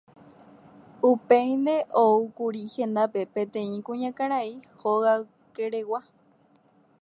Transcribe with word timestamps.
Upéinte 1.09 1.75
oúkuri 2.03 2.61
hendápe 2.75 3.21
peteĩ 3.33 3.75
kuñakarai 3.85 4.49
hogaykeregua. 4.81 5.99